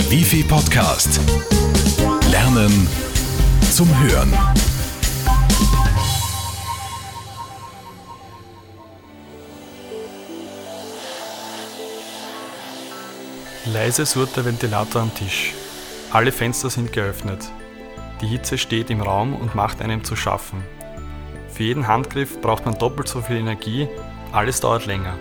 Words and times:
Der 0.00 0.10
Wifi 0.10 0.42
Podcast. 0.42 1.20
Lernen 2.30 2.88
zum 3.70 3.86
Hören. 4.02 4.32
Leise 13.66 14.06
surrt 14.06 14.34
der 14.38 14.46
Ventilator 14.46 15.02
am 15.02 15.14
Tisch. 15.14 15.52
Alle 16.12 16.32
Fenster 16.32 16.70
sind 16.70 16.94
geöffnet. 16.94 17.50
Die 18.22 18.26
Hitze 18.26 18.56
steht 18.56 18.88
im 18.88 19.02
Raum 19.02 19.34
und 19.34 19.54
macht 19.54 19.82
einem 19.82 20.02
zu 20.02 20.16
schaffen. 20.16 20.64
Für 21.52 21.64
jeden 21.64 21.86
Handgriff 21.86 22.40
braucht 22.40 22.64
man 22.64 22.78
doppelt 22.78 23.06
so 23.06 23.20
viel 23.20 23.36
Energie, 23.36 23.86
alles 24.32 24.60
dauert 24.60 24.86
länger. 24.86 25.18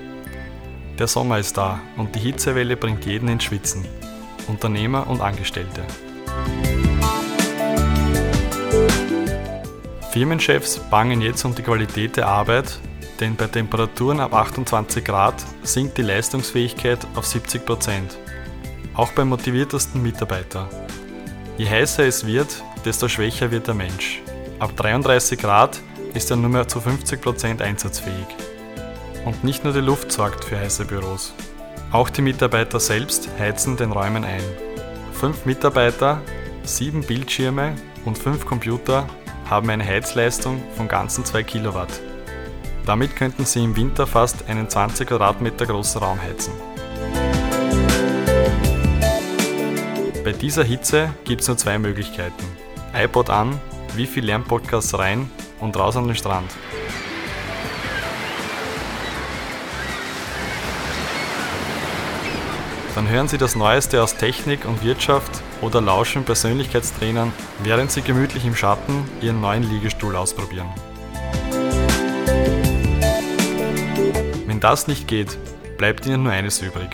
Der 0.98 1.08
Sommer 1.08 1.38
ist 1.38 1.58
da 1.58 1.82
und 1.98 2.16
die 2.16 2.20
Hitzewelle 2.20 2.78
bringt 2.78 3.06
jeden 3.06 3.28
ins 3.28 3.44
Schwitzen. 3.44 3.84
Unternehmer 4.50 5.08
und 5.08 5.22
Angestellte. 5.22 5.86
Firmenchefs 10.12 10.80
bangen 10.90 11.22
jetzt 11.22 11.46
um 11.46 11.54
die 11.54 11.62
Qualität 11.62 12.18
der 12.18 12.28
Arbeit, 12.28 12.80
denn 13.20 13.36
bei 13.36 13.46
Temperaturen 13.46 14.20
ab 14.20 14.34
28 14.34 15.06
Grad 15.06 15.36
sinkt 15.62 15.98
die 15.98 16.02
Leistungsfähigkeit 16.02 17.00
auf 17.16 17.26
70 17.26 17.66
Prozent. 17.66 18.18
Auch 18.96 19.12
beim 19.12 19.30
motiviertesten 19.30 20.02
Mitarbeiter. 20.02 20.68
Je 21.58 21.70
heißer 21.70 22.06
es 22.06 22.26
wird, 22.26 22.64
desto 22.86 23.08
schwächer 23.08 23.52
wird 23.52 23.68
der 23.68 23.76
Mensch. 23.76 24.22
Ab 24.58 24.76
33 24.76 25.40
Grad 25.40 25.80
ist 26.14 26.32
er 26.32 26.38
nur 26.38 26.50
mehr 26.50 26.68
zu 26.68 26.80
50% 26.80 27.62
einsatzfähig. 27.62 28.28
Und 29.26 29.44
nicht 29.44 29.64
nur 29.64 29.74
die 29.74 29.80
Luft 29.80 30.12
sorgt 30.12 30.44
für 30.46 30.58
heiße 30.58 30.86
Büros. 30.86 31.34
Auch 31.92 32.12
die 32.12 32.22
Mitarbeiter 32.22 32.80
selbst 32.80 33.30
heizen 33.40 33.76
den 33.76 33.92
Räumen 33.92 34.24
ein. 34.24 34.44
Fünf 35.12 35.46
Mitarbeiter, 35.46 36.22
sieben 36.62 37.02
Bildschirme 37.02 37.74
und 38.06 38.16
fünf 38.16 38.46
Computer 38.46 39.08
haben 39.50 39.72
eine 39.72 39.84
Heizleistung 39.84 40.62
von 40.78 40.88
ganzen 40.88 41.26
2 41.26 41.42
Kilowatt. 41.42 41.90
Damit 42.86 43.16
könnten 43.16 43.44
sie 43.44 43.64
im 43.64 43.76
Winter 43.76 44.06
fast 44.06 44.48
einen 44.48 44.70
20 44.70 45.08
Quadratmeter 45.08 45.66
großen 45.66 46.00
Raum 46.00 46.22
heizen. 46.22 46.54
Bei 50.24 50.32
dieser 50.32 50.64
Hitze 50.64 51.10
gibt 51.26 51.42
es 51.42 51.48
nur 51.48 51.58
zwei 51.58 51.80
Möglichkeiten. 51.80 52.46
iPod 52.94 53.32
an, 53.32 53.60
Wifi 53.96 54.20
Lernpodcasts 54.20 54.98
rein 54.98 55.32
und 55.60 55.76
raus 55.76 55.98
an 55.98 56.06
den 56.06 56.16
Strand. 56.16 56.52
Dann 62.96 63.08
hören 63.08 63.28
Sie 63.28 63.38
das 63.38 63.56
Neueste 63.56 64.04
aus 64.04 64.16
Technik 64.16 64.66
und 64.66 64.84
Wirtschaft 64.84 65.42
oder 65.62 65.82
lauschen 65.82 66.24
Persönlichkeitstrainern, 66.24 67.32
während 67.64 67.92
Sie 67.92 68.02
gemütlich 68.02 68.46
im 68.46 68.56
Schatten 68.56 69.04
Ihren 69.22 69.42
neuen 69.42 69.64
Liegestuhl 69.64 70.16
ausprobieren. 70.16 70.70
Wenn 74.48 74.60
das 74.60 74.88
nicht 74.88 75.08
geht, 75.08 75.38
bleibt 75.78 76.06
Ihnen 76.06 76.24
nur 76.24 76.34
eines 76.34 76.62
übrig. 76.62 76.90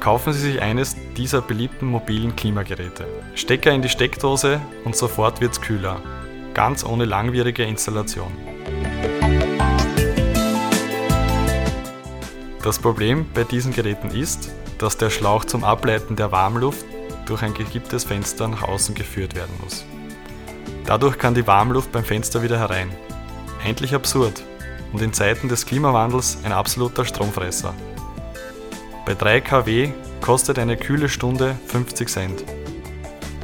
Kaufen 0.00 0.32
Sie 0.32 0.40
sich 0.40 0.60
eines 0.60 0.96
dieser 1.16 1.40
beliebten 1.40 1.86
mobilen 1.86 2.34
Klimageräte. 2.34 3.06
Stecker 3.34 3.70
in 3.70 3.82
die 3.82 3.88
Steckdose 3.88 4.60
und 4.84 4.96
sofort 4.96 5.40
wird's 5.40 5.60
kühler 5.60 6.00
ganz 6.54 6.84
ohne 6.84 7.04
langwierige 7.04 7.64
Installation. 7.64 8.32
Das 12.62 12.78
Problem 12.78 13.26
bei 13.34 13.44
diesen 13.44 13.72
Geräten 13.72 14.08
ist, 14.08 14.50
dass 14.82 14.96
der 14.96 15.10
Schlauch 15.10 15.44
zum 15.44 15.62
Ableiten 15.62 16.16
der 16.16 16.32
Warmluft 16.32 16.84
durch 17.26 17.42
ein 17.42 17.54
gekipptes 17.54 18.02
Fenster 18.02 18.48
nach 18.48 18.62
außen 18.62 18.96
geführt 18.96 19.36
werden 19.36 19.54
muss. 19.62 19.84
Dadurch 20.86 21.18
kann 21.18 21.34
die 21.34 21.46
Warmluft 21.46 21.92
beim 21.92 22.04
Fenster 22.04 22.42
wieder 22.42 22.58
herein. 22.58 22.90
Endlich 23.64 23.94
absurd 23.94 24.42
und 24.92 25.00
in 25.00 25.12
Zeiten 25.12 25.48
des 25.48 25.66
Klimawandels 25.66 26.38
ein 26.42 26.52
absoluter 26.52 27.04
Stromfresser. 27.04 27.74
Bei 29.06 29.14
3 29.14 29.40
kW 29.40 29.92
kostet 30.20 30.58
eine 30.58 30.76
kühle 30.76 31.08
Stunde 31.08 31.56
50 31.68 32.08
Cent. 32.08 32.44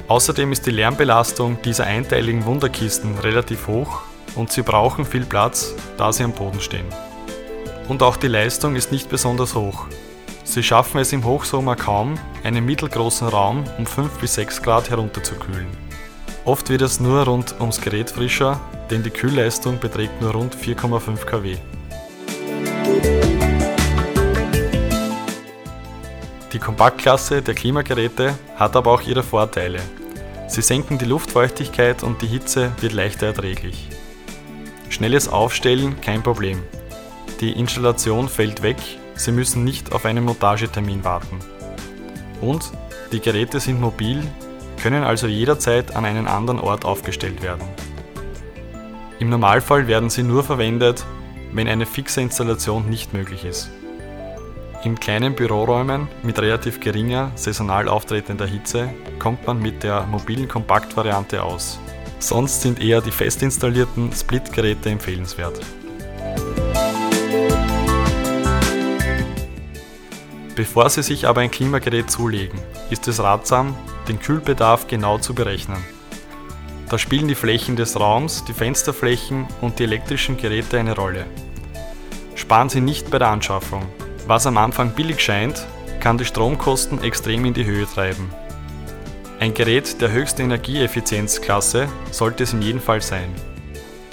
Außerdem 0.08 0.50
ist 0.50 0.66
die 0.66 0.72
Lärmbelastung 0.72 1.62
dieser 1.62 1.84
einteiligen 1.84 2.46
Wunderkisten 2.46 3.16
relativ 3.18 3.68
hoch 3.68 4.02
und 4.34 4.50
sie 4.50 4.62
brauchen 4.62 5.04
viel 5.04 5.24
Platz, 5.24 5.74
da 5.98 6.12
sie 6.12 6.24
am 6.24 6.32
Boden 6.32 6.60
stehen. 6.60 6.86
Und 7.86 8.02
auch 8.02 8.16
die 8.16 8.28
Leistung 8.28 8.74
ist 8.74 8.90
nicht 8.90 9.08
besonders 9.08 9.54
hoch. 9.54 9.86
Sie 10.48 10.62
schaffen 10.62 10.98
es 10.98 11.12
im 11.12 11.26
Hochsommer 11.26 11.76
kaum, 11.76 12.18
einen 12.42 12.64
mittelgroßen 12.64 13.28
Raum 13.28 13.64
um 13.76 13.84
5 13.84 14.18
bis 14.18 14.36
6 14.36 14.62
Grad 14.62 14.88
herunterzukühlen. 14.88 15.66
Oft 16.46 16.70
wird 16.70 16.80
es 16.80 17.00
nur 17.00 17.24
rund 17.24 17.56
ums 17.60 17.82
Gerät 17.82 18.10
frischer, 18.10 18.58
denn 18.90 19.02
die 19.02 19.10
Kühlleistung 19.10 19.78
beträgt 19.78 20.22
nur 20.22 20.30
rund 20.30 20.56
4,5 20.56 21.26
kW. 21.26 21.56
Die 26.54 26.58
Kompaktklasse 26.58 27.42
der 27.42 27.54
Klimageräte 27.54 28.34
hat 28.56 28.74
aber 28.74 28.92
auch 28.92 29.02
ihre 29.02 29.22
Vorteile. 29.22 29.80
Sie 30.46 30.62
senken 30.62 30.96
die 30.96 31.04
Luftfeuchtigkeit 31.04 32.02
und 32.02 32.22
die 32.22 32.26
Hitze 32.26 32.72
wird 32.80 32.94
leichter 32.94 33.26
erträglich. 33.26 33.90
Schnelles 34.88 35.28
Aufstellen 35.28 36.00
kein 36.00 36.22
Problem. 36.22 36.62
Die 37.42 37.52
Installation 37.52 38.30
fällt 38.30 38.62
weg, 38.62 38.78
Sie 39.18 39.32
müssen 39.32 39.64
nicht 39.64 39.92
auf 39.92 40.04
einen 40.04 40.24
Montagetermin 40.24 41.04
warten. 41.04 41.40
Und 42.40 42.70
die 43.12 43.20
Geräte 43.20 43.58
sind 43.58 43.80
mobil, 43.80 44.22
können 44.80 45.02
also 45.02 45.26
jederzeit 45.26 45.96
an 45.96 46.04
einen 46.04 46.28
anderen 46.28 46.60
Ort 46.60 46.84
aufgestellt 46.84 47.42
werden. 47.42 47.64
Im 49.18 49.28
Normalfall 49.28 49.88
werden 49.88 50.08
sie 50.08 50.22
nur 50.22 50.44
verwendet, 50.44 51.04
wenn 51.52 51.66
eine 51.66 51.84
fixe 51.84 52.20
Installation 52.20 52.88
nicht 52.88 53.12
möglich 53.12 53.44
ist. 53.44 53.70
In 54.84 55.00
kleinen 55.00 55.34
Büroräumen 55.34 56.06
mit 56.22 56.38
relativ 56.38 56.78
geringer, 56.78 57.32
saisonal 57.34 57.88
auftretender 57.88 58.46
Hitze 58.46 58.88
kommt 59.18 59.44
man 59.48 59.60
mit 59.60 59.82
der 59.82 60.06
mobilen 60.06 60.46
Kompaktvariante 60.46 61.42
aus. 61.42 61.80
Sonst 62.20 62.62
sind 62.62 62.80
eher 62.80 63.00
die 63.00 63.10
fest 63.10 63.42
installierten 63.42 64.12
Split-Geräte 64.12 64.90
empfehlenswert. 64.90 65.60
Bevor 70.58 70.90
Sie 70.90 71.04
sich 71.04 71.28
aber 71.28 71.42
ein 71.42 71.52
Klimagerät 71.52 72.10
zulegen, 72.10 72.58
ist 72.90 73.06
es 73.06 73.22
ratsam, 73.22 73.76
den 74.08 74.18
Kühlbedarf 74.18 74.88
genau 74.88 75.16
zu 75.16 75.32
berechnen. 75.32 75.80
Da 76.88 76.98
spielen 76.98 77.28
die 77.28 77.36
Flächen 77.36 77.76
des 77.76 78.00
Raums, 78.00 78.44
die 78.44 78.52
Fensterflächen 78.52 79.46
und 79.60 79.78
die 79.78 79.84
elektrischen 79.84 80.36
Geräte 80.36 80.80
eine 80.80 80.96
Rolle. 80.96 81.26
Sparen 82.34 82.70
Sie 82.70 82.80
nicht 82.80 83.08
bei 83.08 83.20
der 83.20 83.28
Anschaffung, 83.28 83.86
was 84.26 84.48
am 84.48 84.58
Anfang 84.58 84.90
billig 84.96 85.20
scheint, 85.20 85.64
kann 86.00 86.18
die 86.18 86.24
Stromkosten 86.24 87.04
extrem 87.04 87.44
in 87.44 87.54
die 87.54 87.64
Höhe 87.64 87.86
treiben. 87.86 88.28
Ein 89.38 89.54
Gerät 89.54 90.00
der 90.00 90.10
höchsten 90.10 90.42
Energieeffizienzklasse 90.42 91.86
sollte 92.10 92.42
es 92.42 92.52
in 92.52 92.62
jedem 92.62 92.80
Fall 92.80 93.00
sein. 93.00 93.32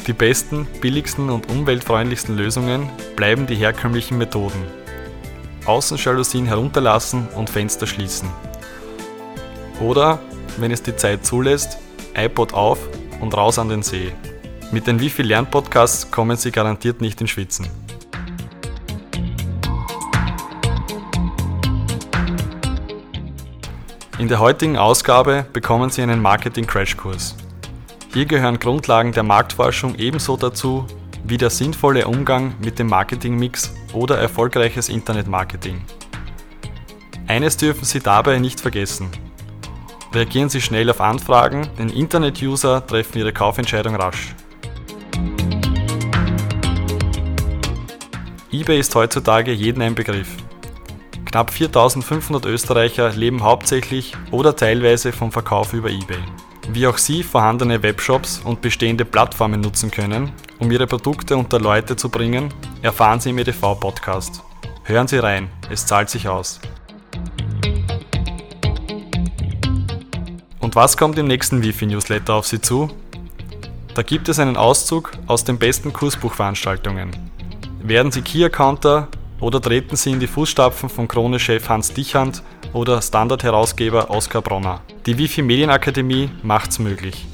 Die 0.05 0.13
besten, 0.13 0.67
billigsten 0.79 1.31
und 1.31 1.49
umweltfreundlichsten 1.49 2.37
Lösungen 2.37 2.87
bleiben 3.15 3.47
die 3.47 3.55
herkömmlichen 3.55 4.19
Methoden. 4.19 4.84
Außenjalousien 5.65 6.45
herunterlassen 6.45 7.27
und 7.35 7.49
Fenster 7.49 7.87
schließen. 7.87 8.29
Oder, 9.79 10.19
wenn 10.57 10.71
es 10.71 10.83
die 10.83 10.95
Zeit 10.95 11.25
zulässt, 11.25 11.77
iPod 12.15 12.53
auf 12.53 12.79
und 13.19 13.35
raus 13.35 13.59
an 13.59 13.69
den 13.69 13.83
See. 13.83 14.11
Mit 14.71 14.87
den 14.87 14.99
Wifi 14.99 15.21
Lernpodcasts 15.21 16.11
kommen 16.11 16.37
Sie 16.37 16.51
garantiert 16.51 17.01
nicht 17.01 17.19
in 17.21 17.27
Schwitzen. 17.27 17.67
In 24.17 24.29
der 24.29 24.39
heutigen 24.39 24.77
Ausgabe 24.77 25.45
bekommen 25.51 25.89
Sie 25.89 26.01
einen 26.01 26.21
Marketing-Crashkurs. 26.21 27.35
Hier 28.13 28.25
gehören 28.25 28.59
Grundlagen 28.59 29.11
der 29.11 29.23
Marktforschung 29.23 29.95
ebenso 29.95 30.37
dazu 30.37 30.85
wie 31.27 31.37
der 31.37 31.49
sinnvolle 31.49 32.07
Umgang 32.07 32.53
mit 32.63 32.77
dem 32.77 32.87
Marketingmix 32.87 33.73
oder 33.93 34.17
erfolgreiches 34.17 34.89
Internetmarketing. 34.89 35.81
Eines 37.27 37.57
dürfen 37.57 37.85
Sie 37.85 37.99
dabei 37.99 38.37
nicht 38.37 38.61
vergessen. 38.61 39.09
Reagieren 40.13 40.49
Sie 40.49 40.61
schnell 40.61 40.89
auf 40.89 41.01
Anfragen, 41.01 41.67
denn 41.79 41.89
Internet-User 41.89 42.85
treffen 42.85 43.17
ihre 43.17 43.33
Kaufentscheidung 43.33 43.95
rasch. 43.95 44.35
eBay 48.51 48.79
ist 48.79 48.95
heutzutage 48.95 49.51
jeden 49.51 49.81
ein 49.81 49.95
Begriff. 49.95 50.29
Knapp 51.25 51.51
4500 51.51 52.45
Österreicher 52.45 53.09
leben 53.09 53.43
hauptsächlich 53.43 54.13
oder 54.31 54.55
teilweise 54.55 55.11
vom 55.11 55.31
Verkauf 55.31 55.73
über 55.73 55.89
eBay. 55.89 56.23
Wie 56.69 56.87
auch 56.87 56.97
Sie 56.97 57.21
vorhandene 57.21 57.83
Webshops 57.83 58.41
und 58.43 58.61
bestehende 58.61 59.05
Plattformen 59.05 59.61
nutzen 59.61 59.91
können, 59.91 60.31
um 60.59 60.71
Ihre 60.71 60.87
Produkte 60.87 61.37
unter 61.37 61.59
Leute 61.59 61.95
zu 61.95 62.09
bringen, 62.09 62.53
erfahren 62.81 63.19
Sie 63.19 63.29
im 63.29 63.37
EDV-Podcast. 63.37 64.41
Hören 64.83 65.07
Sie 65.07 65.17
rein, 65.17 65.49
es 65.69 65.85
zahlt 65.85 66.09
sich 66.09 66.27
aus. 66.27 66.59
Und 70.59 70.75
was 70.75 70.97
kommt 70.97 71.19
im 71.19 71.27
nächsten 71.27 71.61
Wifi-Newsletter 71.61 72.33
auf 72.33 72.47
Sie 72.47 72.59
zu? 72.59 72.89
Da 73.93 74.01
gibt 74.01 74.27
es 74.27 74.39
einen 74.39 74.57
Auszug 74.57 75.11
aus 75.27 75.43
den 75.43 75.59
besten 75.59 75.93
Kursbuchveranstaltungen. 75.93 77.11
Werden 77.81 78.11
Sie 78.11 78.23
Key-Accounter 78.23 79.07
oder 79.39 79.61
treten 79.61 79.95
Sie 79.95 80.11
in 80.11 80.19
die 80.19 80.27
Fußstapfen 80.27 80.89
von 80.89 81.07
Krone-Chef 81.07 81.69
Hans 81.69 81.93
Dichand 81.93 82.41
oder 82.75 83.01
Standard-Herausgeber 83.01 84.09
Oskar 84.09 84.41
Bronner? 84.41 84.81
Die 85.05 85.17
Wifi 85.17 85.41
Medienakademie 85.41 86.29
macht's 86.43 86.77
möglich. 86.77 87.25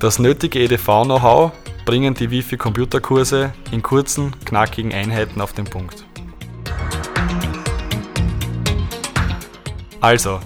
Das 0.00 0.18
nötige 0.18 0.58
EDV-Know-how 0.58 1.52
bringen 1.84 2.14
die 2.14 2.30
Wifi-Computerkurse 2.30 3.52
in 3.70 3.82
kurzen, 3.82 4.34
knackigen 4.44 4.92
Einheiten 4.92 5.40
auf 5.40 5.52
den 5.52 5.66
Punkt. 5.66 6.04
Also, 10.00 10.40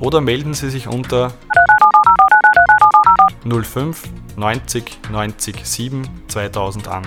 oder 0.00 0.20
melden 0.20 0.54
Sie 0.54 0.70
sich 0.70 0.88
unter 0.88 1.32
05 3.44 4.02
90 4.36 4.98
90 5.10 5.56
7 5.62 6.08
2000 6.28 6.88
an. 6.88 7.06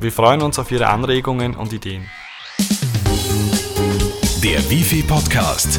Wir 0.00 0.12
freuen 0.12 0.42
uns 0.42 0.58
auf 0.58 0.72
Ihre 0.72 0.88
Anregungen 0.88 1.54
und 1.54 1.72
Ideen. 1.72 2.06
Der 4.42 4.68
Wifi 4.68 5.02
Podcast. 5.02 5.78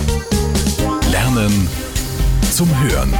Lernen 1.11 1.67
zum 2.51 2.69
Hören. 2.81 3.13